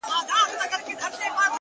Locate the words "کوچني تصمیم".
0.71-1.31